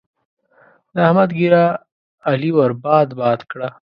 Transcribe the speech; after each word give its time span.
د 0.93 0.95
احمد 1.07 1.29
ږيره؛ 1.37 1.63
علي 2.29 2.49
ور 2.57 2.71
باد 2.83 3.07
باد 3.19 3.39
کړه. 3.51 3.67